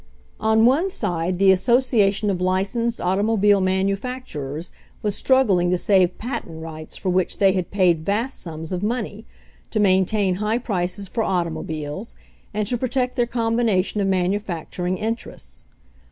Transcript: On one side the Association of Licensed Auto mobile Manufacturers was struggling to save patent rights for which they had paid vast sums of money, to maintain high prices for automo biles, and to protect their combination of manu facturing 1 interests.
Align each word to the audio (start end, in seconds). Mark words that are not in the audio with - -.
On 0.39 0.65
one 0.65 0.89
side 0.89 1.37
the 1.37 1.51
Association 1.51 2.31
of 2.31 2.41
Licensed 2.41 2.99
Auto 2.99 3.21
mobile 3.21 3.61
Manufacturers 3.61 4.71
was 5.03 5.13
struggling 5.13 5.69
to 5.69 5.77
save 5.77 6.17
patent 6.17 6.59
rights 6.63 6.97
for 6.97 7.09
which 7.11 7.37
they 7.37 7.51
had 7.51 7.69
paid 7.69 8.03
vast 8.03 8.41
sums 8.41 8.71
of 8.71 8.81
money, 8.81 9.27
to 9.69 9.79
maintain 9.79 10.37
high 10.41 10.57
prices 10.57 11.07
for 11.07 11.23
automo 11.23 11.61
biles, 11.63 12.15
and 12.51 12.67
to 12.67 12.79
protect 12.79 13.15
their 13.15 13.27
combination 13.27 14.01
of 14.01 14.07
manu 14.07 14.39
facturing 14.39 14.95
1 14.95 15.03
interests. 15.03 15.65